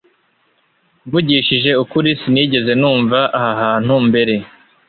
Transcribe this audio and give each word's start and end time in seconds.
Mvugishije 1.05 1.71
ukuri 1.83 2.09
Sinigeze 2.21 2.71
numva 2.81 3.19
aha 3.39 3.49
hantu 3.61 3.93
mbere 4.07 4.35